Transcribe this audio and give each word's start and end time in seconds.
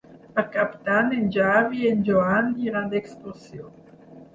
Per 0.37 0.43
Cap 0.55 0.73
d'Any 0.87 1.13
en 1.19 1.29
Xavi 1.37 1.85
i 1.85 1.93
en 1.93 2.03
Joan 2.11 2.53
iran 2.71 2.93
d'excursió. 2.97 3.75